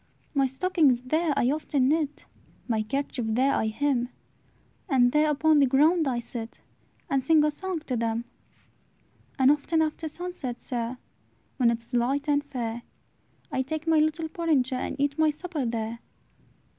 "My 0.33 0.47
stockings 0.47 0.99
there 1.01 1.31
I 1.37 1.51
often 1.51 1.87
knit, 1.87 2.25
My 2.67 2.81
kerchief 2.81 3.27
there 3.27 3.53
I 3.53 3.67
hem; 3.67 4.09
And 4.89 5.11
there 5.11 5.29
upon 5.29 5.59
the 5.59 5.67
ground 5.67 6.07
I 6.07 6.17
sit, 6.17 6.59
And 7.07 7.23
sing 7.23 7.43
a 7.43 7.51
song 7.51 7.81
to 7.81 7.95
them. 7.95 8.25
"And 9.37 9.51
often 9.51 9.79
after 9.79 10.07
sunset, 10.07 10.59
sir, 10.59 10.97
When 11.57 11.69
it 11.69 11.83
is 11.83 11.93
light 11.93 12.27
and 12.27 12.43
fair, 12.43 12.81
I 13.51 13.61
take 13.61 13.85
my 13.85 13.99
little 13.99 14.27
porringer, 14.27 14.73
And 14.77 14.95
eat 14.97 15.19
my 15.19 15.29
supper 15.29 15.67
there. 15.67 15.99